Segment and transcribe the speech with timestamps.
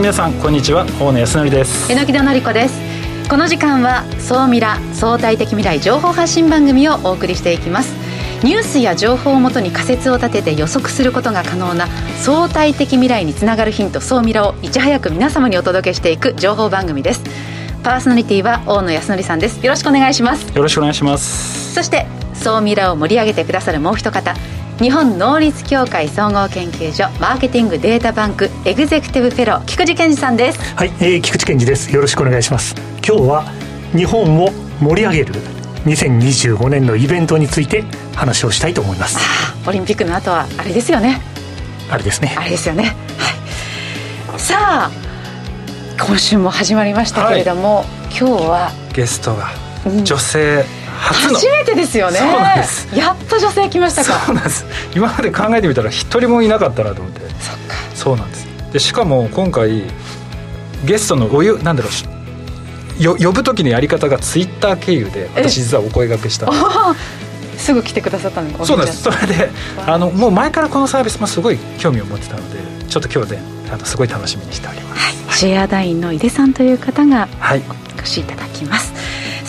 [0.00, 0.86] の皆さんこんにちは。
[0.98, 1.92] 大野康則です。
[1.92, 2.80] 榎木戸紀子です。
[3.28, 7.92] この時間は総ミラ相対的未来情報発信番組をお送りしていきます。
[8.42, 11.86] ニュースや情報をもとに仮説を立てて予測することが可能な
[12.16, 17.22] 相対的未来につながるヒント総ミラをいち早く皆様にお届けしていく情報番組です。
[17.82, 19.62] パーソナリティは大野康則さんです。
[19.62, 20.50] よろしくお願いします。
[20.56, 21.74] よろしくお願いします。
[21.74, 24.34] そして総ミラを盛り上げてくださるもう一方
[24.80, 30.74] 日本能率協会総合研究所マーケティングデータバンクエグゼクティブフェロー菊池健二さんです。
[30.74, 31.94] はい、えー、菊池健二です。
[31.94, 32.74] よろしくお願いします。
[33.06, 33.44] 今日は
[33.94, 34.48] 日本を
[34.80, 35.34] 盛り上げる
[35.84, 37.84] 2025年のイベントについて
[38.16, 39.18] 話をしたいと思います。
[39.68, 41.20] オリンピックの後はあれですよね。
[41.90, 42.34] あれですね。
[42.38, 44.90] あれですよね、はい、さあ
[46.02, 47.86] 今週も始まりましたけれども、はい、
[48.18, 49.50] 今日はゲストが
[50.04, 50.79] 女性、うん
[51.12, 52.18] 初初めてですよね。
[52.18, 52.88] そうなんです。
[52.96, 54.20] やっと女性来ましたか。
[54.26, 54.64] そうなんです。
[54.94, 57.20] 今まで考えてみたら一人もいなかったなと思って。
[57.20, 57.74] そっか。
[57.94, 58.46] そうなんです。
[58.72, 59.82] でしかも今回
[60.84, 61.88] ゲストのお湯なんだろ
[62.98, 66.50] うよ呼ぶ時のやり方がツイッター経由で私実はお声がけした
[67.56, 67.74] す。
[67.74, 69.02] ぐ来てくださったのそうなんです。
[69.02, 69.50] それで
[69.86, 69.98] あ。
[69.98, 73.38] のもう前からこのサービスもすごい興味を持ってたのでちょっと今日で
[73.70, 77.28] あのすごい楽しみにしております、はい、シェアダインの井出さんという方が
[77.96, 78.99] お越しいただきます、はい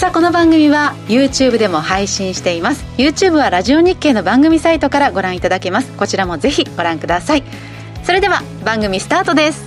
[0.02, 2.84] さあこの番組は YouTube でも配信しています。
[2.98, 5.92] YouTube はラジオ日経の番組サイトからご覧いただけます。
[5.92, 7.44] こちらもぜひご覧ください。
[8.04, 9.64] それでは番組スタートです。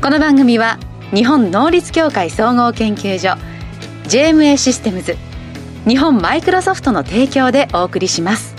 [0.00, 0.78] この番組は
[1.12, 3.38] 日本能率協会総合研究所
[4.08, 5.16] JMA システムズ
[5.86, 8.56] 日本マイクロソフトの提供でお送りします。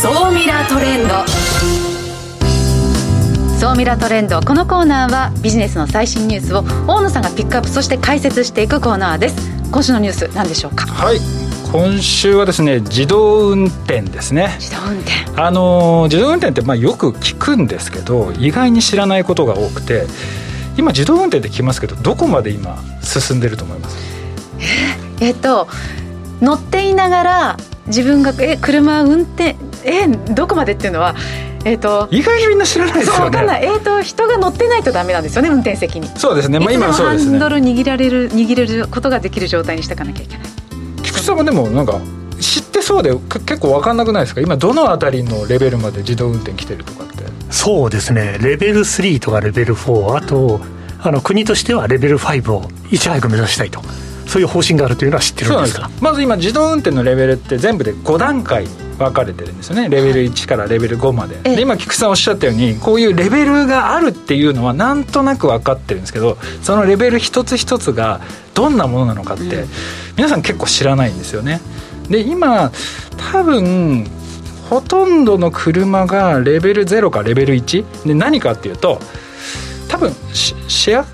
[0.00, 1.41] 総ミラートレンド。
[3.62, 4.40] 総ミラトレンド。
[4.40, 9.36] このコーナーはビジネスの最新ニュースを大野さんがピックアップそして解説していくコーナーです。
[9.70, 10.84] 今週のニュース何でしょうか？
[10.88, 11.20] はい。
[11.70, 14.56] 今週はですね自動運転ですね。
[14.58, 15.40] 自動運転。
[15.40, 20.06] あの自動運転ってまあよく聞くんですけど意外に知らないことが多くて
[20.76, 23.96] 今自動運転って聞きますけどどこまで今進んでると思います？
[25.20, 25.68] えっと
[26.40, 27.56] 乗っていながら
[27.86, 31.14] 自分がえ車運転えどこまでっていうのは
[31.64, 33.16] えーと、意外にみんな知らないですよね。
[33.18, 36.08] そう分かんない、えーと、人が乗ってないとダメなんですよね運転席に。
[36.16, 37.30] そうですね、まあ、今そうですね。
[37.30, 40.46] ハンドル握られる握れることができる状態にしていかなきゃいけない。
[41.02, 42.00] 菊池さんもでもなんか
[42.40, 44.40] 知ってそうで結構分かんなくないですか？
[44.40, 47.24] 今どの辺りのレベルまで自動運転来てるとかって。
[47.50, 48.38] そうですね。
[48.40, 50.60] レベル3とかレベル4あと
[51.00, 53.80] あの国としてはレベル5をいち早く目指したいと。
[54.26, 58.66] そういう方針があるというのは知ってるんですかまず今自動運転のレベルって全部で5段階
[59.02, 59.88] 分かれてるんですよね。
[59.88, 61.36] レベル1からレベル5まで。
[61.42, 68.20] で今菊池さんおっしゃったようにこういうレベルがあるっていうのはなんとなく分かってるんですけどそのレベル一つ一つが
[68.54, 69.64] どんなものなのかって、
[70.16, 71.60] 皆さん結構知らないんですよね。
[72.08, 72.70] で今
[73.32, 74.06] 多分
[74.68, 79.00] ほとんどの車がレベル0かレベル1で何かっていうと
[79.88, 81.06] 多分シェア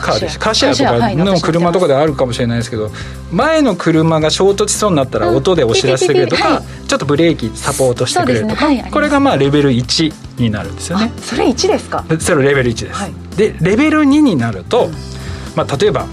[0.00, 0.74] カーですカーシェア。
[0.74, 2.90] とかの車とかであるかもしれないですけど
[3.32, 11.12] 前の車が衝突しそうになったら音でお知らせてくれるとか、ちょっとブレーキサポートしてくれるとか、これがまあレベル1になるんですよね。
[11.20, 12.04] それ1ですか？
[12.20, 14.88] それレベル1です、でレベル2になると、
[15.54, 16.06] まあ、例えば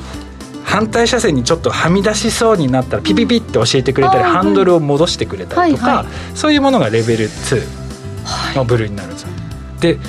[0.66, 9.29] 反対車線にちょっとはみ出しそうになったらピピピって教えてくれたり、ハンドルを戻してくれたりとか、そういうものがレベル2の部類になるんですよ、
[9.79, 9.99] で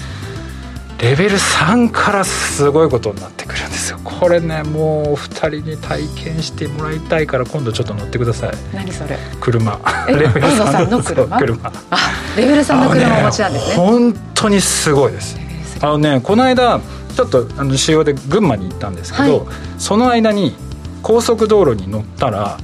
[0.98, 3.53] レベル3からすごいことになってくる。
[3.53, 3.53] ん
[3.84, 3.92] です。
[3.92, 8.52] よこれねもうお二人に体験してもらいたいから今度ちょっと乗ってください。
[8.72, 9.18] 何それ？
[9.40, 9.78] 車。
[10.08, 11.38] レベル3の車？
[11.38, 11.72] 車。
[11.90, 11.98] あ
[12.36, 13.76] レベル3の車お持ちなんですね。
[13.76, 15.38] 本当にすごいです。
[15.80, 16.80] あのねこの間
[17.14, 20.54] ちょっとあの仕様で群馬に行ったんですけど、はい、その間に
[21.02, 22.58] 高速道路に乗ったら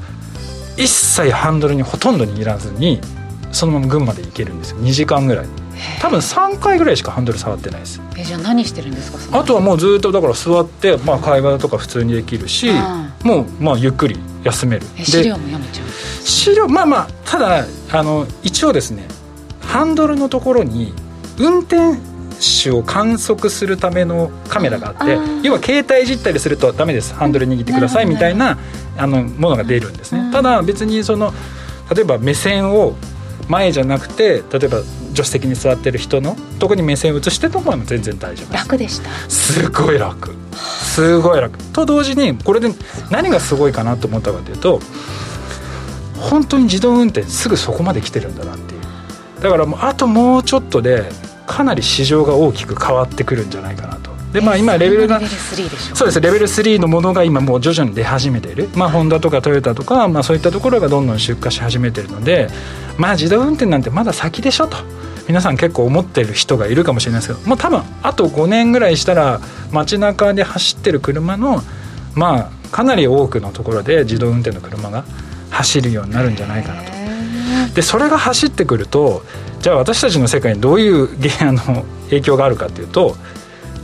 [0.76, 3.00] 一切ハンドルにほとんど握らずに
[3.52, 4.78] そのまま群馬で行けるんですよ。
[4.78, 5.46] 2時間ぐらい
[6.00, 8.00] 多分3回ぐらいしかハンドル触ってないです。
[8.16, 12.70] えじゃあ何してるんですかあとはもうずっとだから座って、まあ、会話とか普通にできるし
[13.24, 14.86] もうまあゆっくり休める。
[15.02, 15.86] 資料も読めちゃう
[16.24, 19.06] 資料まあまあただあの一応ですね
[19.62, 20.92] ハンドルのところに
[21.38, 21.98] 運転
[22.62, 27.14] 手を観測するためのカメラがあって要は携帯いじったりするとダメです。
[27.14, 28.58] ハンドル握ってくださいみたいな
[28.96, 30.30] あのものが出るんですね。
[30.32, 31.32] ただ別にその
[31.94, 32.94] 例えば目線を
[33.48, 39.10] 前じゃなくて例えば助手席に座ってる人のとこに目線を移してとも全然大丈夫楽でした。
[39.28, 40.34] すごい楽。
[40.54, 41.58] すごい楽。
[41.72, 42.70] と同時にこれで
[43.10, 44.80] 何がすごいかなと思ったかというと
[46.18, 48.80] 本当に自動運転すぐそこまで来てるんだなっていう。
[49.42, 51.10] だからもうあともうちょっとで
[51.46, 55.20] かなり市場が大きく変わってくるんじゃないかなとでまあ今レベルが
[55.94, 56.20] そうです。
[56.20, 58.68] レベル3のものが今もう徐々に出始めている。
[58.74, 62.48] まあホンダとかトヨタとか、まあ、そういったところがどんどん出荷し始めてるので
[62.96, 64.76] まあ自動運転なんてまだ先でしょと。
[65.28, 69.40] 皆さん結構思ってる人がいるかもしれないですけどもう多分あと5年ぐらいしたら
[69.70, 71.62] 街中で走ってる車の
[72.16, 75.04] まあかなり多くのところで自動運転の車が
[75.50, 76.90] 走るようになるんじゃないかなと。
[77.74, 79.22] でそれが走ってくると
[79.60, 81.08] じゃあ私たちの世界にどういう
[81.42, 83.16] あの影響があるかっていうと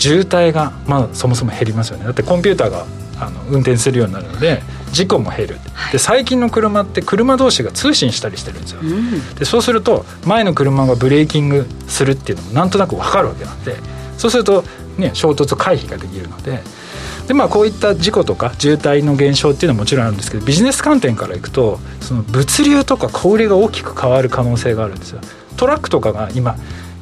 [0.06, 2.04] 渋滞がまあそもそも減りますよね。
[2.04, 2.86] だってコンピューターが
[3.18, 4.62] あの運転するようになるので
[4.92, 5.56] 事故も減る、
[5.90, 13.76] で最近の車って車同士が通信したりしてるんですよ、うん、でそうすると前の車がブレーキングするっていうのもなんとなく分かるわけなんで
[14.16, 14.62] そうすると、
[14.96, 16.62] ね、衝突回避ができるので。
[17.26, 25.20] でまあこういった事故とか渋滞の減少っていうのはもちろんあるんですけどビジネス観点からいくとその物流とか小売りが大きく変わる可能性があるんですよ。
[25.56, 26.56] トラックとかが今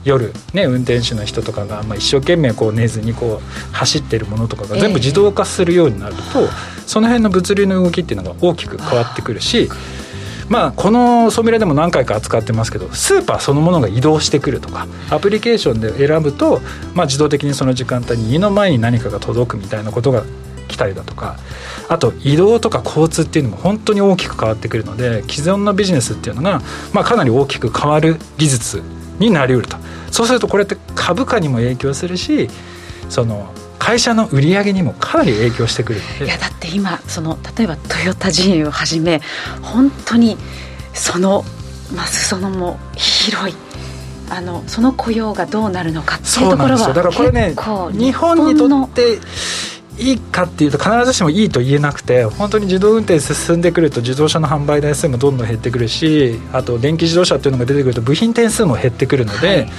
[0.05, 6.49] 夜、ね、運転手の人とかが、まあ、一生懸命こう寝ずにこう走ってるものとかが全部自動化するようになると、えー、
[6.87, 9.69] その辺の物流の動きっていうのが大きく変わってくるし
[10.49, 16.61] まあ、このソミレでも何回か扱ってますけどスーパーそのものが移動してくるとかアプリケーションで選ぶと、
[16.95, 20.23] まあ、自動的にその時間帯に家の前に何かが届くみたいなことが
[20.69, 21.39] 来たりだとか
[21.89, 26.61] あと移動とか交通っていうのも本当に大きく変わってくるので既存のビジネスっていうのが、
[26.93, 28.83] まあ、かなり大きく変わる技術
[29.19, 29.77] になりうると。
[30.11, 32.49] そうするとこれって株価にも影響するし
[33.09, 39.21] その会社の売り上げにもかなり影響してくるいやだって今その例えばトヨタ陣営をはじめ
[39.61, 40.39] 本当に
[40.93, 41.45] その
[41.95, 43.57] まあ裾野も広い
[44.31, 47.55] あのその雇用がどうなるのかっていうところはだからこれね
[47.93, 49.19] 日本にとって
[49.99, 59.71] いいかっていうと必ずしもいいと言えなくて本当に自動運転進んでくると自動車の販売台数もどんどん減ってくるしあと電気自動車っていうのが出てくると部品点数も減ってくるので、はい、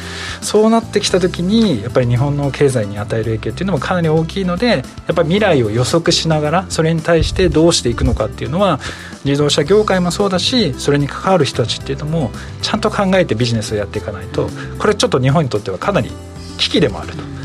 [0.41, 4.83] そうなってきた時にやっぱり日本の経済に与える影響っていうのもかなり大きいのでやっ
[5.15, 8.79] ぱり未来を予測しながらそれに対してどうしていくのかっていうのは
[9.25, 16.11] 自動車業界もそうだしそれに関わる人たちっていうのもちゃんと考えてビジネスをやっていかないとこれちょっと日本にとってはかなり
[16.57, 17.44] 危機でもあると。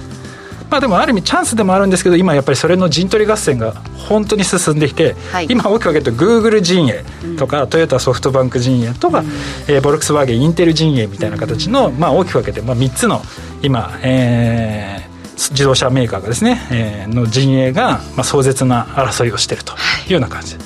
[0.71, 3.73] まあでもある意味チャンスでもあるんですけど今やっぱりそれの陣取り合戦が
[4.09, 7.05] 本当に進んでいて、はい、今大きく分けるとグーグル陣営
[7.39, 9.27] とか、うん、トヨタソフトバンク陣営とか、うん、
[9.69, 13.23] えー、ボルクスワーゲンインテル陣営みたいな形の、まあ、大きく分けて、まあ、3つの
[13.63, 19.75] 今、えー、自動車メーカーがですね、えー、の陣営が、まあ、壮絶な争いをしていると
[20.07, 20.11] い。
[20.11, 20.57] うような感じ。
[20.59, 20.65] で。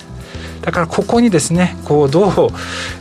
[0.65, 2.31] だからここにですねこうどう、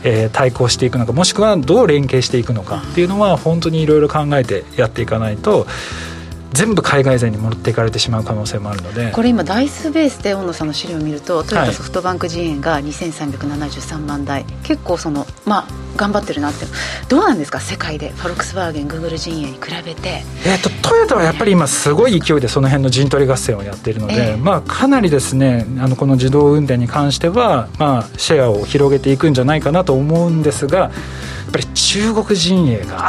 [0.02, 5.66] えー、対抗していくのかもしくはどう連携していくのかっていうのは本当にいろいろ考えてやっていかないと
[6.54, 9.10] 全部海外勢に持っていかれてしまう可能性もあるので。
[9.10, 16.66] これ今台数ベースで大野さんの資料を見るとトヨタソフトバンク陣営が2373万台、はい、結構そのまあ頑張ってるなって。
[17.08, 17.60] どうなんですか？
[17.60, 18.10] 世界で。
[18.10, 30.90] フォルクスワーゲングーグル陣営に比べて、えーと、トヨタはやっぱり今すごい勢いでその辺の陣取り合戦をやっているので、えー、まあ、かなりですねあのこの自動運転に関しては、まあ、シェアを広げていくんじゃないかなと思うんですがやっ
[31.52, 33.08] ぱり中国陣営が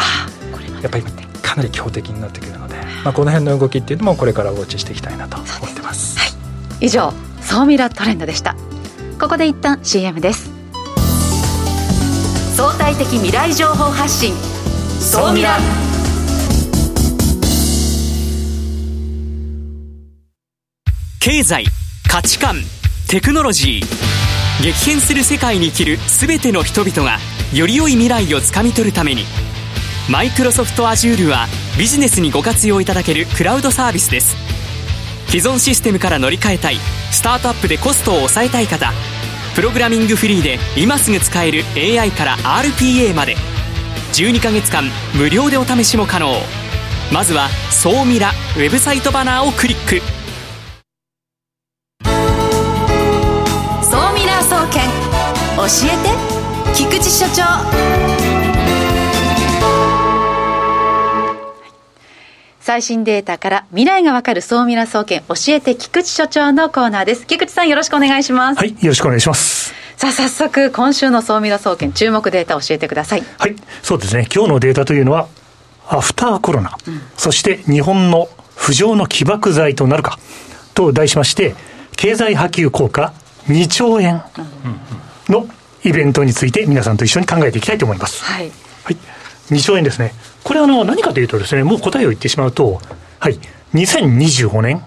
[0.81, 1.03] やっぱり
[1.41, 2.64] かなり強敵になってくるので、
[3.05, 6.17] まあ、この辺の動きっていうのもこれからウォッチしていきたいなと思ってます。
[6.17, 6.25] は
[6.81, 8.55] い、以上総ミラトレンドでした。
[9.19, 10.49] ここで一旦 CM です。
[12.57, 14.33] 相対的未来情報発信。
[14.99, 15.59] 総ミラ。
[21.19, 21.65] 経済
[22.09, 22.55] 価値観
[23.07, 24.63] テクノロジー。
[24.63, 27.19] 激変する世界に生きる全ての人々が
[27.53, 29.25] より良い未来をつかみ取るために
[30.07, 31.47] マイクロソフト Azure は
[31.79, 34.35] ビジネスにご活用いただけるクラウドサービスです。
[35.27, 36.77] 既存システムから乗り換えたい
[37.12, 38.93] スタートアップでコストを抑えたい方
[39.55, 43.35] プログラミングフリーで今すぐ使える AI から RPA まで
[44.13, 44.83] 12ヶ月間
[45.15, 46.35] 無料でお試しも可能。
[47.12, 50.01] まずは「総ミラ」ウェブサイトバナーをクリック。
[53.81, 54.88] 総ミラー総研
[55.57, 57.85] 教えて菊池所長。
[62.65, 67.27] 最新データから未来がわかる総ミラ総研教えて菊池所長のコーナーです。
[67.27, 68.57] 菊池さんよろしくお願いします。
[68.57, 69.72] はい、よろしくお願いします。
[69.98, 73.24] さあ早速今週の総ミラ総研注目データ教えてください。
[73.38, 74.27] はい、そうですね。
[74.34, 75.27] 今日のデータというのは
[75.88, 80.17] アフターコロナ、うん、そして日本の浮上の起爆剤となるか
[80.74, 81.53] と題しまして
[81.95, 83.13] 経済波及効果
[83.45, 84.24] 2兆円
[85.29, 85.48] の
[85.84, 88.24] イベントについて皆さんと一緒に考えていきたいと思います。
[88.24, 88.51] はい。
[88.86, 88.98] はい。
[89.51, 90.13] 2兆円ですね。
[90.45, 92.79] これあの、何かというとですね、もう答えを言ってしまうと、
[93.19, 93.39] はい、
[93.73, 94.81] 2025年、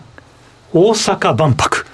[0.72, 1.84] 大阪万博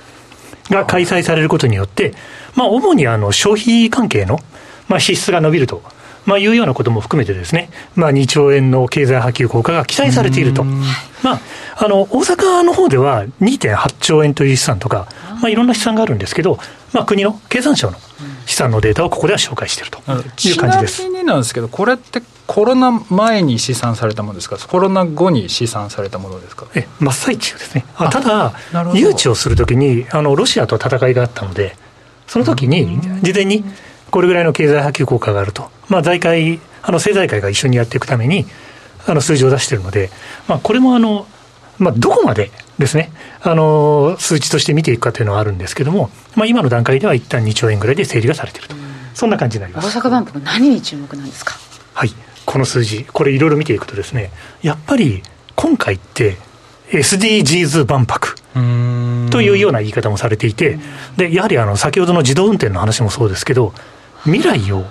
[0.70, 2.14] が開催されることによって、
[2.54, 4.38] まあ、主にあの、消費関係の、
[4.86, 5.82] まあ、支出が伸びると
[6.26, 10.64] まあ、いうようなことも含めてですね、まあ、2兆円の経済波及効果が期待されていると。
[10.64, 11.40] まあ、
[11.76, 15.06] あの、大阪の方では2.8兆円という資産とか、
[15.42, 16.58] まあ、いろんな資産があるんですけど、
[16.92, 17.98] まあ、国の経産省の
[18.46, 19.98] 資産のデータをここでは紹介していると
[20.48, 21.02] いう感じです。
[21.02, 26.66] ちなみになんですけど、これってコロナ前に試算されたものですか、コロナ後に試算されたものですか？
[26.74, 27.84] え真っ最中ですね。
[27.96, 28.52] あただ、
[28.94, 31.76] 誘致をするときにあの、ロシアと戦いがあったので、
[32.26, 33.64] その時に事前に
[34.10, 38.46] これぐらいの経済波及効果があると、まあ、財界、あの政財界が一緒にやっていくために、
[39.06, 40.10] あの数字を出しているので、
[40.46, 41.26] まあ、これもあの、
[41.78, 43.10] まあ、どこまでですね、
[43.42, 48.76] あの数値として見ていくかというのはあるんですけれども、まあ、今の段階では一旦2兆円ぐらいで整理がされていると、
[49.14, 49.98] そんな感じになります。
[49.98, 51.54] 大阪万博、何に注目なんですか？
[51.94, 52.10] はい、
[52.46, 54.30] この数字、これ、いろいろ見ていくとですね、
[54.62, 55.22] やっぱり
[55.56, 56.36] 今回って、
[56.90, 58.36] SDGs 万博
[59.30, 60.78] というような言い方もされていて、
[61.16, 63.72] でやはりあの先ほどの自動運転の話もそうですけど、
[64.24, 64.84] 未来を、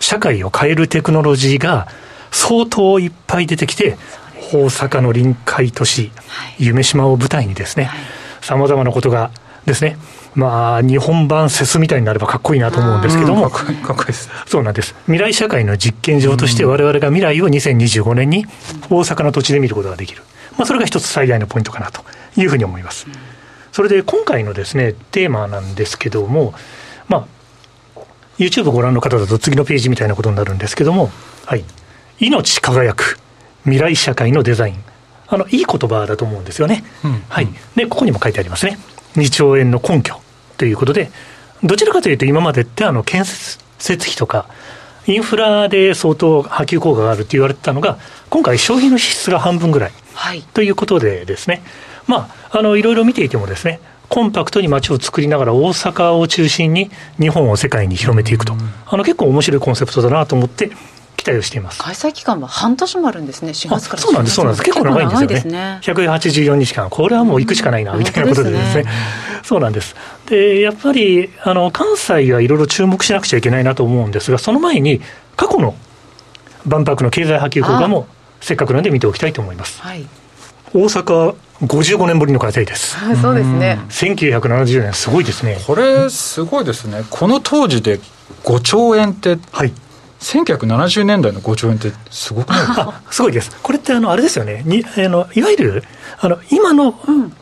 [0.00, 1.86] 社会を変えるテクノロジーが
[2.30, 3.96] 相当いっぱい出てきて、
[4.52, 6.10] 大阪の臨海都市、
[6.58, 7.90] 夢島を舞台にですね、
[8.40, 9.30] さまざまなことが
[9.64, 9.96] ですね、
[10.34, 14.28] まあ、日本版セスみたいになればかっこいいなと思うんですけども、かっこいいです。
[14.46, 14.94] そうなんです。
[15.06, 18.46] 未来社会の実験場として我々が未来を2025年に
[18.90, 20.22] 大阪の土地で見ることができる。
[20.58, 22.04] まあ、それが一つ最大のポイントかなと
[22.36, 23.06] いうふうに思います。
[23.72, 26.54] それで今回のですね、テーマなんですけども、
[27.08, 27.26] ま
[27.96, 28.00] あ、
[28.38, 31.10] YouTube ご覧の方だと次のページみたいなことになるんですけども、
[31.46, 31.64] はい。
[32.20, 33.18] 命輝く
[33.64, 34.76] 未来社会のデザイン。
[35.26, 36.84] あの、いい言葉だと思うんですよね。
[37.04, 37.48] うん、はい。
[37.76, 38.78] で、ここにも書いてありますね。
[39.16, 40.20] 2兆円の根拠
[40.56, 41.10] ということで、
[41.62, 43.58] どちらかというと今までってあの建設
[43.92, 44.46] 費とか、
[45.06, 47.98] インフラで相当波及効果があると言われてたのが、
[48.30, 51.62] 今回消費の支出が半分ぐらい、はい、ということでですね、
[52.06, 58.54] まあ、あの、いろいろ見ていてもですね、コンパクトに街を作りながら大阪を中心に日本を世界に広めていくと、
[58.86, 60.70] あの結構面白いコンセプトだなと思って
[61.24, 61.80] 期待をしています。
[61.80, 65.78] 開催期間は半年もあるんですね、4月からそうなんです、そうなんです、結構長いんですよね、ね。
[65.82, 68.84] 184日間、これはもう行くしかないな、みたいなことでですね、
[69.42, 69.96] そうなんです。
[70.26, 75.00] で、やっぱりあの関西はいろいろ注目しなくちゃいけないなと思うんですが、その前に、
[75.36, 75.74] 過去の
[76.66, 78.06] 万博の経済波及効果も、
[78.40, 79.80] せっかくなんで見ておきたいと思います。
[79.80, 80.06] はい、
[80.74, 82.98] 大阪55年ぶりの開催です。
[83.22, 83.78] そうですね。
[83.88, 85.58] 1970年、すごいですね。
[85.66, 87.04] これ、すごいですね。
[87.08, 88.00] この当時で
[88.44, 89.72] 5兆円って、はい、
[90.24, 93.00] 1970年代の5兆円ってすごくないですか？
[93.10, 93.54] すごいです。
[93.62, 94.62] これってあの、あれですよね。
[94.64, 95.84] にあのいわゆる、
[96.18, 96.94] あの、今の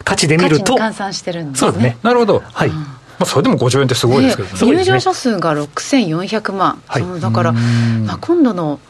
[0.05, 0.75] 価値で見ると。
[0.75, 1.71] 換算してるんですね。
[1.71, 1.97] そうですね。
[2.03, 2.43] なるほど。
[2.53, 2.69] はい。
[2.71, 2.87] ま
[3.21, 4.77] あ、それでも5兆円ってすごいですけどね。
[4.79, 6.83] 入場者数が6400万。
[6.87, 8.81] はい、だから、まあ、今度の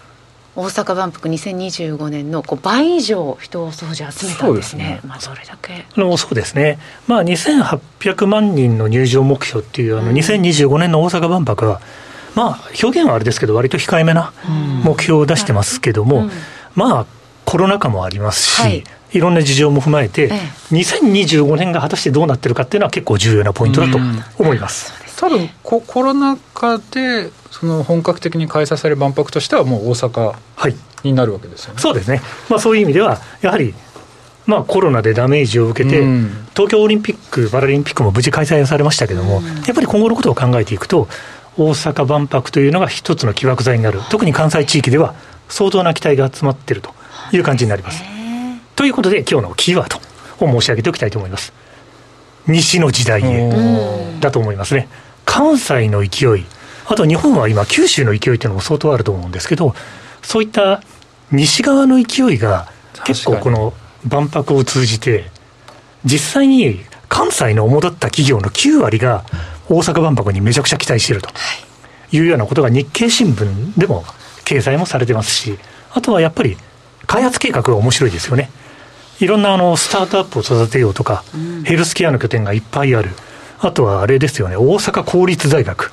[0.54, 11.80] 大阪万博2025年のこう倍以上人を総じ集めたんですね、すねまあ、それだけあのそうですね、まあ、2800万人の入場目標っていう、あの2025年の大阪万博は、
[12.34, 14.32] まあ、表現はあれですけど、割と控えめな
[14.84, 16.28] 目標を出してますけども、
[16.74, 17.06] まあ、
[17.44, 20.30] コロナ禍もありますし、はい、いろんな事情も踏まえて、ええ、
[20.74, 23.98] 2025年が果たしてどうなってるかっていうのは結構重要なポイントだと
[24.38, 24.92] 思います。
[25.18, 30.34] 多分ココロナ禍でその本格的に開催される万博としてはもう大阪
[31.04, 31.74] になるわけですよね。
[31.74, 32.20] はい、そうですね。
[32.48, 33.74] まあそういう意味ではやはり
[34.44, 41.06] まあ、コロナでダメージを受けて、うん、東京オリンピック・パラリンピックも無事開催されましたけれども、うん、やっぱり今後のことを考えていくと、
[41.58, 45.14] 大阪万博というのが一つの起爆剤になる、特に関西地域では
[45.48, 46.94] 相当な期待が集まっていると
[47.32, 47.38] い。
[47.38, 48.02] う感じになります。
[48.74, 50.00] ということで、今日のキーワー
[50.38, 51.52] ドを申し上げておきたいと思います。
[52.46, 54.88] 西の時代へだと思いますね。
[55.24, 56.44] 関西の勢い、
[56.86, 59.74] あと日本は今、九州の勢いというのも相当あると思うんですけど、
[60.22, 60.82] そういった
[61.30, 62.68] 西側の勢いが
[63.04, 63.72] 結構この
[64.06, 65.30] 万博を通じて、
[66.04, 69.24] 実際に関西の主だった企業の9割が
[69.68, 71.28] 大阪万博にめちゃくちゃ期待していると
[72.10, 74.04] いうようなことが日経新聞でも
[74.44, 75.58] 掲載もされてますし、
[75.92, 76.56] あとはやっぱり
[77.06, 78.50] 開発計画が面白いですよね。
[79.20, 81.24] いろんなあのスタートアップを育てようとか、
[81.64, 83.10] ヘルスケアの拠点がいっぱいある。
[83.60, 85.92] あとはあれですよね、大阪公立大学。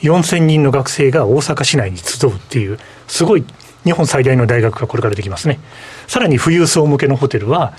[0.00, 3.44] 4000人の学生が大阪市内に集うっていう、すごい
[3.84, 5.60] 日本最大の大学がこれからできますね。
[6.06, 7.74] さらに富裕層向けのホテルは、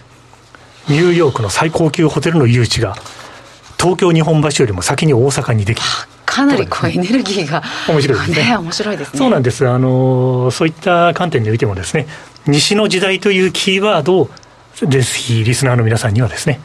[0.87, 2.95] ニューヨークの最高級ホテルの誘致が
[3.83, 5.87] 東京日本橋よりも先に大阪にできる。
[6.25, 8.47] かなりこうエネルギーが面白いですね。
[8.47, 9.19] ね面白いですね。
[9.19, 9.67] そうなんです。
[9.67, 12.07] あのそういった観点においてもですね、
[12.47, 14.29] 西の時代というキーワードを
[14.75, 16.61] ぜひリスナーの皆さんにはですね、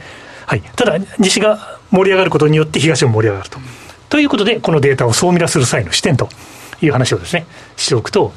[0.46, 0.62] はい。
[0.76, 3.58] ただ西が盛り上がることによって東も盛り上がると。
[4.10, 6.28] ということでこのデータを総ミラする際の視点と
[6.80, 7.46] いう話をですね
[7.76, 8.32] しておくと、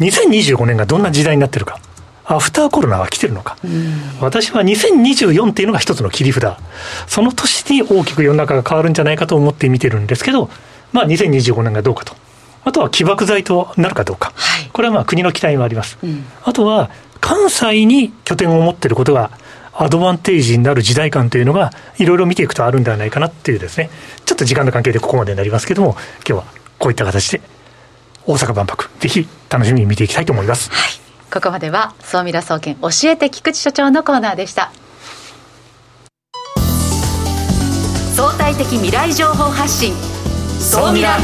[0.00, 1.78] 2025年がどんな時代になってるか。
[2.28, 3.56] アフターコロナは来てるのか、
[4.20, 6.56] 私は2024っていうのが一つの切り札、
[7.06, 10.50] その年に大きく世の中が変わるんじゃないかと思って見てるんですけど、
[10.92, 12.14] まあ、2025年がどうかと。
[12.64, 16.90] あとは起爆剤となるかどうか、はい、これはまあ国の期待もあります、うん、あとは
[17.20, 19.30] 関西に拠点を持っていることが
[19.72, 23.88] アドバンテージになる時代感というのがいろいろ見ていくとあるんではないかなっていうですね。
[24.24, 25.96] ちょっと時間の関係でここまでになりますけども
[26.28, 26.44] 今日は
[26.78, 27.40] こういった形で
[28.26, 34.72] 大阪万博ぜひ楽しみに見ていきたいと思います、はい、ここまでは総ミラ総研教えて菊池所長のコーナーでした。
[38.14, 39.94] 相対的未来情報発信。
[40.60, 41.18] 総ミラ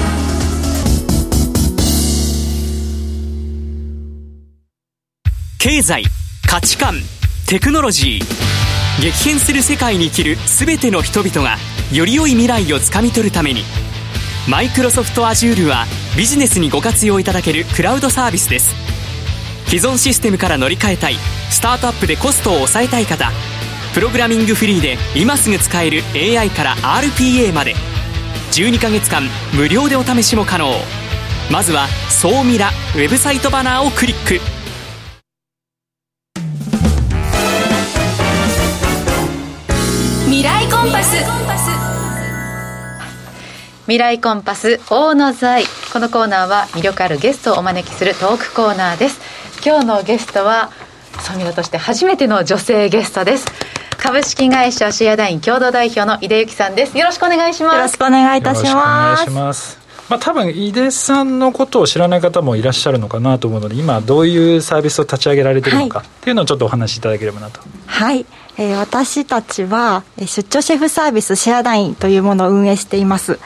[5.59, 6.04] 経済
[6.49, 6.94] 価値観
[7.47, 8.52] テクノロジー。
[9.00, 11.56] 激変する世界に生きる全ての人々が
[11.92, 13.62] より良い未来をつかみ取るために
[14.49, 18.75] マイクロソフト Azure はビジネスにご活用いただけるクラウドサービスです
[19.72, 21.16] 既存システムから乗り換えたい。
[21.50, 23.32] スタートアップでコストを抑えたい方。
[23.94, 27.74] プログラミングフリーで今すぐ使える AI から RPA まで。
[28.50, 29.22] 12ヶ月間
[29.54, 30.74] 無料でお試しも可能。
[31.50, 34.42] まずは「総ミラ」ウェブサイトバナーをクリック。
[40.26, 41.16] 未来コンパス。
[43.84, 45.64] 未来コンパス大野財。
[45.90, 49.41] このコーナーは魅力あるゲストをお招きするトークコーナーです。
[49.64, 50.73] 今日のゲストは
[51.21, 53.47] ソミラとして初めての女性ゲストです。
[53.97, 56.99] 株式会社シェアダイン共同代表の井出由紀さんです。
[56.99, 57.76] よろしくお願いします。
[57.76, 59.78] よろしくお願いいたします。
[60.09, 67.61] まあ、多分井出さんのことを知らない方もいらっしゃるのかなと思うので今どういうサービスを立ち上げられてるのか、はい、っていうのをちょっとお話しいただければなと。
[67.87, 68.26] はい、
[68.59, 73.38] えー、私たちは出張シェフサービスシェアダインというものを運営しています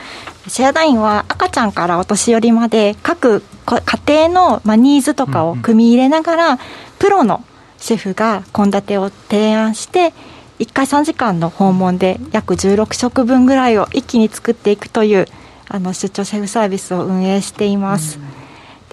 [0.48, 6.58] シェアダインは赤ちゃんからお年寄りまで各家庭の、まあ、ニーズとかを組み入れながら、
[7.00, 7.44] プロの
[7.78, 10.14] シェフが献立を提案して
[10.58, 15.26] 1回3時間の訪問で約16食分ぐらいを一気に作っていくという
[15.68, 18.18] あの出張シェフサービスを運営しています。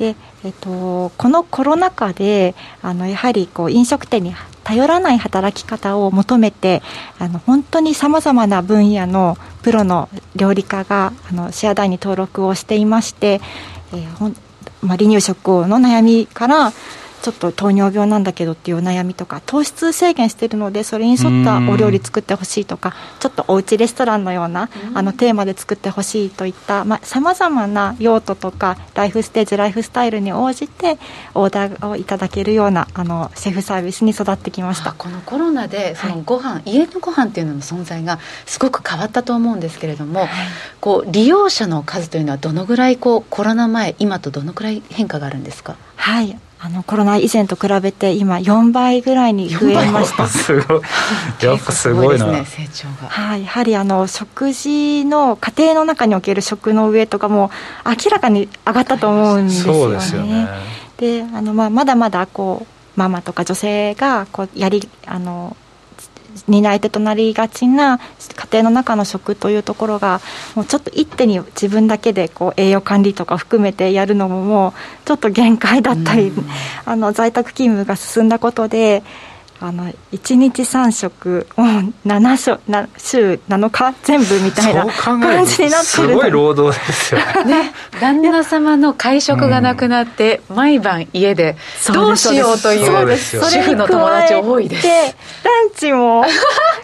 [0.04, 6.82] でえっと、このコロナ禍であのやはりこう飲食店に頼らない働き方を求めて
[7.18, 13.40] あの本当にさまざまな分野のプロの料理家があのシェア台に登録をしていまして、
[13.94, 14.36] えーほん
[14.82, 16.74] まあ、離乳食の悩みから
[17.24, 31.00] ちょっと糖尿病なんだけどっていう悩みとか糖質制限してるのでそれに沿ったお料理作ってほしいとかちょっとおうちレストランのようなあのテーマで作ってほしいといったさまざ、まな用途とかライフステージライフスタイルに応じて
[31.34, 34.92] オーダーをいただけるようなあのシェフサービスに育ってきました。
[34.92, 40.30] このコロナでそのご飯、はい、家のご飯っていうのの存在がすごく変わったと思うんですけれども、はい、
[40.82, 45.78] こう利用者の数というのはどのぐらいこうコロナ前今とどのくらい変化があるんですか？
[45.96, 50.28] はいあのコロナ以前と比べて今4倍ぐらいに増えました。
[50.30, 50.82] すごい。
[51.44, 53.10] やっぱすごいな、ね、成長が。
[53.10, 57.52] はいやはりあの食事の家庭の中における食の上とかも
[57.86, 60.48] 明らかに上がったと思うんですよね、そうですよね。
[60.96, 65.58] であの、まあ、まだまだこうママとか女性がこうやりあの
[66.48, 70.22] 担い手となりがちな家庭の中の食というところが
[70.56, 74.74] もうちょっと一手に自分だけでこう栄養管理とか含めてやるのももう
[75.06, 76.32] ちょっと限界だったり、
[76.86, 79.04] あの在宅勤務が進んだことで
[79.64, 81.62] あの1日3食を
[82.06, 85.86] 7食な週7日全部みたいな感じになってる。
[85.86, 87.72] すごい労働ですよね。
[88.02, 91.56] 旦那様の会食がなくなって、うん、毎晩家で
[91.94, 94.86] どうしようという主婦の友達多いです。
[94.86, 96.26] ランチも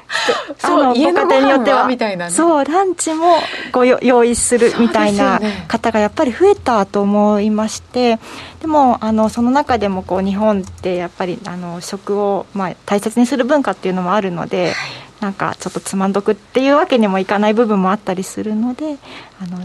[0.57, 1.87] そう家のによっては。
[1.87, 3.37] みたいな、ね、そうランチも
[3.71, 8.19] ご用意するみたいな方がやっぱり増えたと思いまして。
[8.59, 14.75] でもあのその中でもこう日本ってやっぱりあの食を、まあ、大切にする文化っていうのもあるので、はい、
[15.21, 18.97] なんかちょっとつまんどくっていうわけにもいかない部分もあったりするので
[19.41, 19.59] あの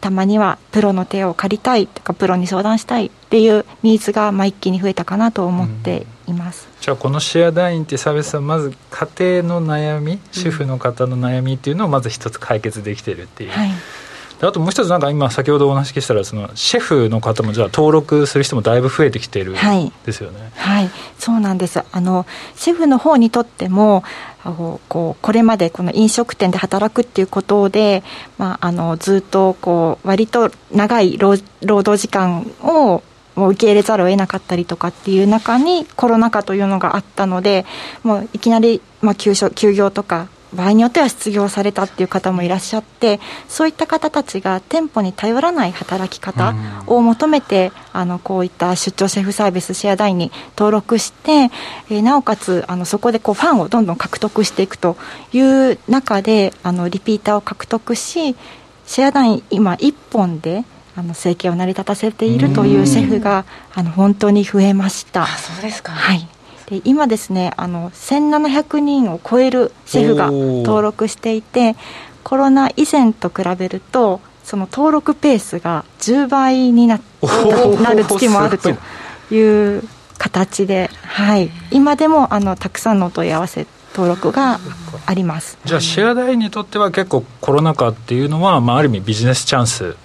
[0.00, 13.70] たまにはプロの手を借りたいとかプロに相談したいっていうニーズがまあ一気に増えたかなと思っています、うん、じゃあこのシェアダインってサービスはまず家庭の悩み主婦の方の悩みっていうのをまず一つ解決できてるっていう、はい。
[14.42, 19.54] あともう一つなんか今先ほどお話ししたらそのシェフの方もじゃあ登録する人もだいぶ増えてきてるん
[20.06, 20.50] ですよね。
[20.56, 21.82] はい、はい、そうなんです。
[21.92, 24.02] あのシェフの方にとっても
[24.42, 28.02] こうこれまでこの飲食店で働くっていうことで、
[28.38, 33.02] まあ、あのずっとこう割と長い労働時間を
[33.36, 37.64] もう受け入れざるを得なかったりとかっていう中にコロナ禍というのがあったので
[38.02, 46.54] もういきなり、まあ、休休業とか場合によっては失業されたっていう方もいらっしゃってそういった方たちが店舗に頼らない働き方
[46.86, 54.96] を求めて、あのこういった出張シェフサービスシェアダイに登録して、えー、なおかつあのそこでこうファンをどんどん獲得していくと
[55.32, 58.36] いう中であのリピーターを獲得し
[58.86, 60.64] シェアダイン今1本で
[60.96, 65.26] あの生計を成り立たせているというシェフがあの本当に増えました。
[65.26, 66.28] そうですか、はい、
[66.70, 71.76] で今ですねあの1700人を超えるシェフが登録していて
[72.22, 77.00] コロナ以前と比べるとその登録ペースが10倍にな
[77.82, 78.70] なる月もあると
[79.34, 79.82] いう
[80.18, 84.60] 形で、はい、今でもあのたくさんのお問い合わせ登録が
[85.06, 85.58] あります。
[85.64, 89.96] じゃあシェアダイにとっては結構コロナ禍っていうのは、まあ、ある意味ビジネスチャンス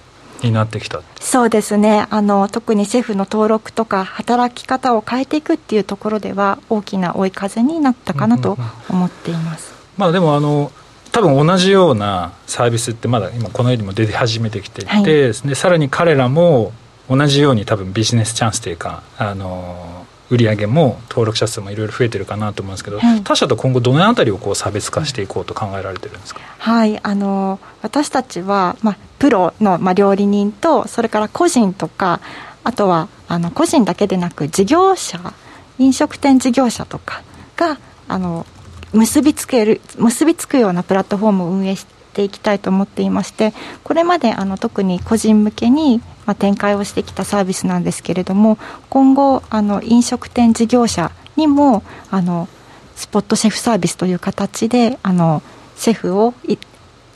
[0.42, 1.02] になってきた。
[1.20, 2.06] そうですね。
[2.10, 10.70] あの特にシェフの登録とか働き方を変えていくっていうところでは大きな追い風になったかなと思っています、まあ、でもあの
[11.12, 16.72] 多分同じようなサービスってまだ今この世にも出始めてきていて、はい、でさらに彼らも
[17.08, 32.20] 同じように多分ビジネスチャンスというかあの売上も登録者数もいろいろ増えてるかなと思うんですけど、はい、他社と今後どのあたりをこう差別化していこうと考えられてるんですか、はいあの私たちは、まあ、プロの、まあ、料理人とそれから個人とか
[32.64, 35.32] あとはあの個人だけでなく事業者
[35.78, 37.22] 飲食店事業者とか
[37.56, 38.44] があの
[38.92, 43.52] 結びつける結びつくようなプラットフォームを運営していきたいと思っていまして
[43.84, 48.58] これまであの特に個人向けにまあ、展開をしてきたサービスなんですけれども
[48.90, 52.48] 今後あの飲食店事業者にもあの
[52.94, 55.42] スポットシェフサービスという形であの
[55.76, 56.34] シェフを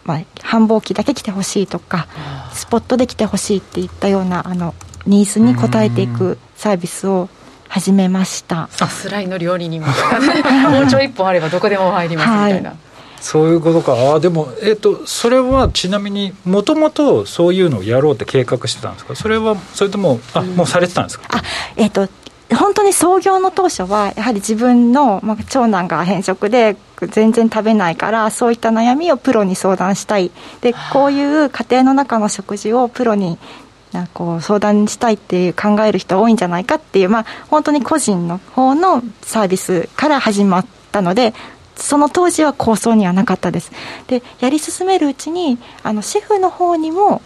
[0.04, 2.08] まあ、繁忙期だけ来てほしいとか
[2.52, 4.74] スポットで来てほしいっていったようなあの
[5.06, 7.28] ニーズに応えていくサービスを
[7.68, 8.68] 始めました。
[8.72, 10.70] さすらいの料理人みたいな。
[10.70, 12.89] もうちょい一本あればどこでも入りますみたいな、はい
[13.20, 13.94] そういうことか。
[14.14, 19.14] あでも、えーと、それはちなみにもともとそういうのをやろうって計画してたんですか？
[19.14, 21.42] それはそれともあもうされてたんですか、あ
[21.76, 22.12] えっ、ー、と
[22.56, 30.32] 本当に創業の当初はやはり自分の、まあ、長男が偏食で全然食べないからそういった悩みをプロに相談したい。
[30.60, 33.38] でこういう家庭の中の食事をプロに
[33.92, 41.34] なこう相談したいっていう考える人多いんじゃないかっていう、まあ、本当に個人の方のサービスから始まったので
[41.80, 43.72] その当時は構想にはなかったです。
[44.06, 47.22] でやり進めるうちにあのシェフの方にも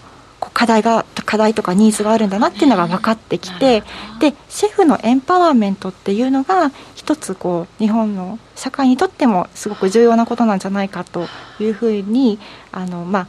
[0.53, 3.83] 課題が課題とかニーズがあるんだなっていうのが分かってきて
[4.21, 11.27] でシェフのエンパワーメントっていうのが一つこう日本の社会にとってもすごく重要なことなんじゃないかと
[11.61, 12.39] いうふうに
[12.73, 13.29] あのまあ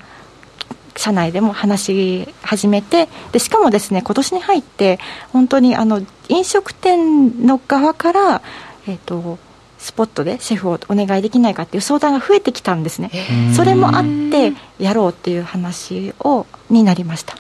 [0.97, 4.99] 社内でも話し始めてでしかもですね今年に入って
[5.31, 8.41] 本当にあの飲食店の側から、
[8.87, 9.37] えーと
[9.85, 13.11] スポットでシェフをお願いできないかっていう相談が増えてきたんですね。
[13.55, 17.37] それもあってやろうっていう話をになりました。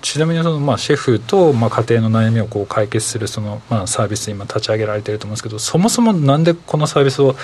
[0.00, 7.34] ちなみにその、まあ、シェフと、まあ、家庭の悩みをこう解決するその、まあ、サービス今立ち上げられてると思うんですけどそもそもなんでこのサービスを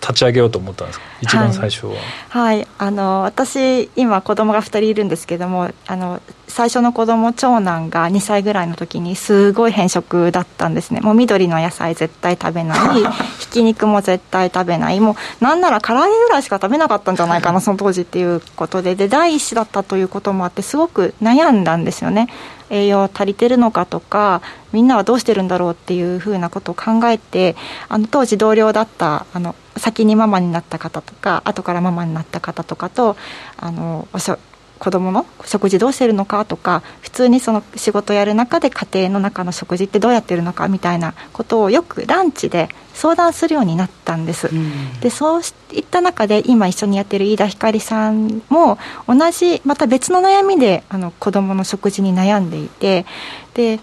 [0.00, 1.04] 立ち上げようと思ったんですか？
[1.20, 1.92] 一番最初は、
[2.30, 11.00] はい、はい、あの私今子供が2人いるんですけどもあの最初の子供長男が2歳ぐらいの時にすごい偏食だったんですね。
[11.00, 13.04] もう緑の野菜絶対食べない。
[13.38, 15.00] ひき肉も絶対食べない。
[15.00, 18.94] もうなんなら唐揚げぐらいしか食べなかったんじゃないかなその当時っていうことで。
[18.94, 22.28] で第一子だったということもあってすごく悩んだんですよね
[22.70, 27.56] 栄養足りてるのかとかみんなはどうしてるんだろうっていうふうなことを考えて
[27.88, 33.16] あの当時同僚だったあの先にママになった方とか後からママになった方とかと
[33.56, 34.38] あのおしょ
[34.80, 53.04] 子供の食事どうしてるのかとか普通にその仕事やる中で家庭の中の食事ってどうやってるのかみたいなことをよくランチで相談するようになったんです、うん、でそういった中で今一緒にやってる飯田ひかりさんも同じまた別の悩みであの子供の食事に悩んでいて
[53.52, 53.80] で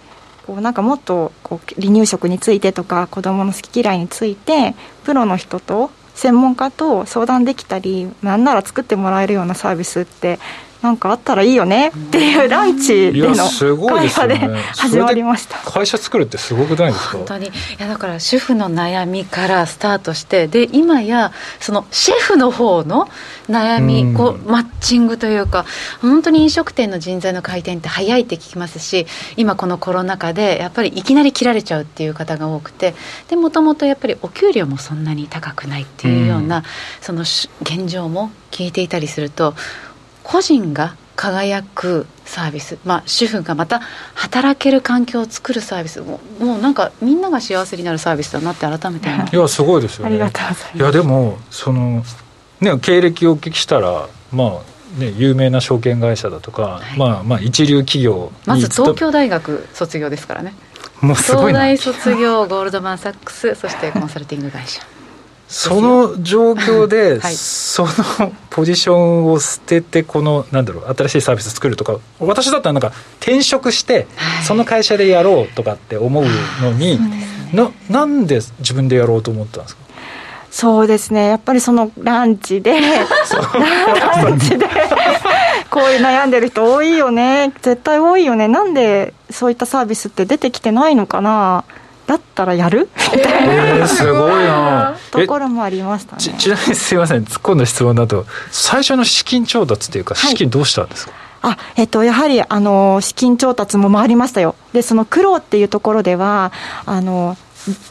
[0.47, 10.39] こうなんかもっとこう離乳食についてとか子供の好き嫌いについてプロの人と専門家と相談できたりなんなら作ってもらえるようなサービスって
[10.81, 14.35] なんかあったらいいよねっていうランチでの会話で
[14.75, 17.17] 始まりました、会社作るってすごくないですか？
[17.17, 17.47] 本当に。
[17.47, 23.09] いやだから主婦の悩みからスタートしてで今やそのシェフの方の
[23.49, 25.65] 悩み、こうマッチングというか
[26.01, 32.93] 本当に飲食店の人材の回転って早いって聞きますし今このコロナ禍でやっぱりいきなり切られちゃうっていう方が多くて
[33.29, 36.63] でもともとやっぱりお給料もそんなに高くないっていうような、
[37.01, 39.55] その現状も聞いていたりすると
[40.27, 43.79] 個人が輝くサービス、まあ、主婦がまた
[44.13, 50.11] 働ける環境を作るサービスももうなんかみんなが幸せになるサービスだなって改めていやすごいですよね。
[50.11, 50.77] ありがとうございます。
[50.77, 52.03] いやでもその、
[52.59, 60.53] ね、経歴をお聞きしたらまあね、有名な証券会社だとか、はい、まあ、まあ一流企業まず東京大学卒業ですからね。
[61.01, 64.81] もうすごい東大卒業ゴールドマン・サックスそしてコンサルティング会社
[65.47, 67.89] その状況で、はい、その
[68.49, 74.07] ポジションを捨ててこのなんだろう新しいサービス作るとか私だったらなんか転職して
[74.45, 76.25] その会社でやろうとかって思う
[76.61, 76.99] のに、
[77.53, 79.87] ななんで自分でやろうと思ったんですか？
[80.51, 81.27] そうですね。
[81.27, 83.03] やっぱりそのランチでラ
[84.29, 84.65] ンチで
[85.69, 87.53] こういう悩んでる人多いよね。
[87.61, 88.47] 絶対多いよね。
[88.47, 91.63] なんでそういったサービスって出てきてないのかな？
[92.07, 92.89] だったらやる？
[93.13, 94.97] みたいな、えー、すごいな。
[95.11, 96.21] ところもありましたね。
[96.21, 97.23] ち ちなみにすいません。
[97.23, 106.51] 突っ込んだ質問だと最初の資金調達っていうか資金どうしたんですか、はいあえっと、やはりあの資金調達も回りましたよ、でその苦労っていうところでは、
[106.85, 107.37] あの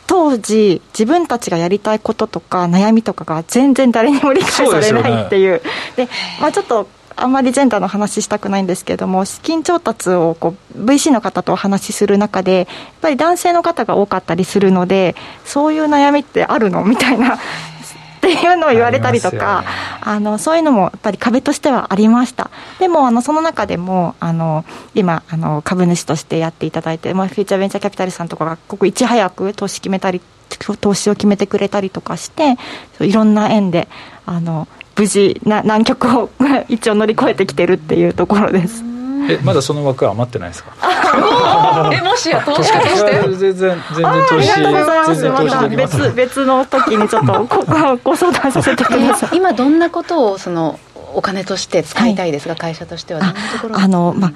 [0.07, 5.63] 当時、自分たちがやりたいこととか悩みとかが全然誰にも理解されないっていう、
[5.97, 12.67] で、ね、まあ、ちょっとあんまりジェンダーの話したくないんですけれども、資金調達をこう VC の方とお話しする中で、やっ
[13.01, 16.85] ぱり男性の方が多かったりするので、そういう悩みってあるの？
[16.85, 17.39] みたいな っ
[18.21, 19.65] ていうのを言われたりとか、
[20.03, 22.51] あ、ね、のそういうのもやっぱり壁としてはありました。
[22.79, 30.21] でもあのその中でもあの今あの株主としてやっていただいて、まあ、フューチャーベンチャーキャピタルさんとかがここいち早く投資決めたり
[30.81, 32.57] 投資を決めてくれたりとかして
[33.01, 33.89] いろんな縁で
[34.27, 36.31] あの無事な難局を
[36.69, 38.83] 一応乗り越えてきてるっていうところです。
[39.29, 40.71] えまだその枠は余ってないですか？
[41.93, 43.13] えもしや投資家として？
[43.37, 43.83] 全然全然
[44.29, 45.99] 投資全然投資できます。
[45.99, 49.31] 別別の時にちょっとごご相談させてください。
[49.37, 50.79] 今どんなことをその
[51.15, 53.21] お金として使いたいですが、はい、会社としては。
[53.21, 53.79] どんなところ？
[53.79, 54.33] あのまあ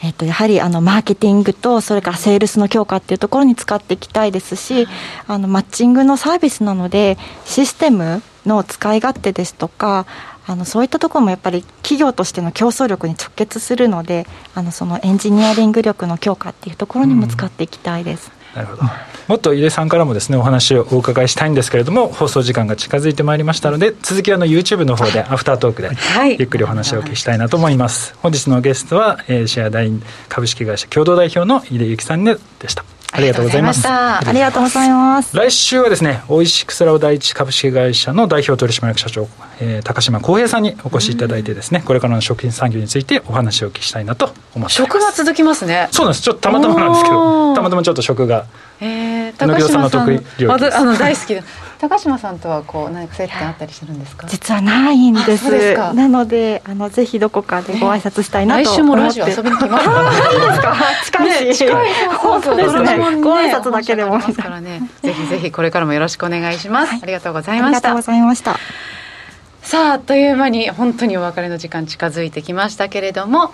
[0.00, 4.86] えっと、やはりあのマーケティングとそれからセールスの強化っていうところに使っていきたいですし、
[5.26, 10.06] あのマッチングのサービスなのでシステムの使い勝手ですとか
[10.46, 18.32] あのそういったところもやっぱり企業としての競争力に直結するのであのそのエンジニアリング力の強化っていうところにも使っていきたいです。
[18.54, 18.82] なるほど。
[19.28, 25.90] もっと井出さんからもですねお話をお伺いしたいんですけれども放送時間が近づいてまいりましたので続きはの YouTube の方でアフタートークで
[26.38, 33.88] ゆっくりお話をお聞きしたいなと思います、はい、本日のゲストは、えー、シェアダイン株式会社共同代表の井出由紀さんでしたありがとうございます。
[33.88, 35.34] ありがとうございます。
[35.36, 39.28] 来週はですね、オイシックスラウ第一株式会社の代表取締役社長、
[39.60, 44.74] えー、高島康平さんにお越しいただいてですね、これからの食品産業についてお話をお聞きしたいなと思っています。
[44.74, 45.88] 食が続きますね。
[45.90, 46.22] そうなんです。
[46.22, 48.44] ちょっとたまたまなんですけど、たまたまちょっと食が。
[48.80, 51.42] えー、高島さんあの大好きで。
[51.78, 54.26] 高島さんとはこう何か接点あったりするんですか？
[54.26, 55.76] 実はないんです。
[55.94, 59.86] なのであのぜひどこかでご挨拶したいなと思って、来週もラジオ遊びに来ます。
[60.60, 60.76] か。
[61.04, 61.54] 近い。
[61.54, 61.72] し、ね、
[62.18, 62.98] 本当ですね。
[63.20, 64.18] ご挨拶だけでも。
[64.20, 64.82] からね。
[65.02, 67.76] ぜひぜひこれからもよろしくお願いします、はい、ありがとうございました。
[67.76, 68.58] ありがとうございました
[69.68, 73.48] さああっという間に本当にお別れの時間近づいてきましたけれども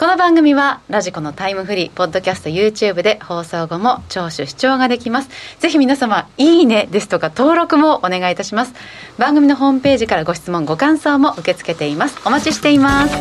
[0.00, 5.28] この番組はラジコのタイムフリーポッドキャスト YouTube で放送後も聴取視聴ができます。
[5.60, 8.74] ぜひ皆様いいねですとか登録もお願いいたします。
[9.16, 12.18] 番組のホームページからご質問ご感想も受け付けています。
[12.26, 13.14] お待ちしています。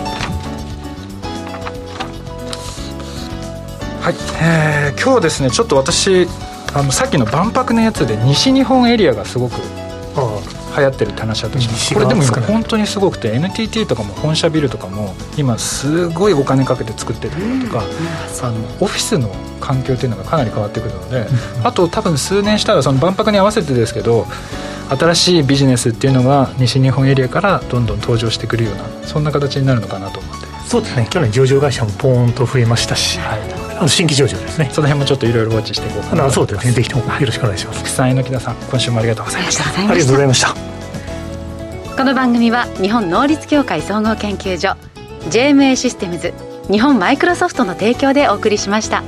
[4.01, 6.27] はい、えー、今日ですねちょっと私
[6.73, 9.53] あのさっきの万博のやつで西日本エリアがすごく
[10.75, 11.93] 流行ってるって話だったします。
[11.93, 17.33] これでも今本当にすごくて NTT とかも本社ビルとかも今すごいお金かけて作ってる
[17.65, 17.83] とか、
[18.41, 21.27] あのオフィスの環境っていうのがかなり変わってくるので、
[21.63, 24.25] あと多分数年したらその万博に合わせてですけど
[24.89, 30.47] 新しいビジネスっていうのが西日本エリアからどんどん登場してくるようなそんな形になるのかなと思って。
[30.67, 31.07] そうですね。
[31.09, 34.69] 去年上場会社もポーンと増えましたし、はい、新規上場ですね。
[34.71, 36.71] その辺もちょっといろいろウォッチしていこうかなそうですね。
[36.71, 37.05] ぜひとも。
[37.13, 37.79] よろしくお願いします。
[37.79, 39.63] 福さん榎田さん今週もありがとうございました。
[39.79, 40.73] ありがとうございました。
[41.95, 44.75] この番組は日本能率協会総合研究所
[45.29, 46.33] JMA システムズ
[46.71, 49.03] 日本マイクロソフトの提供でお送りしました。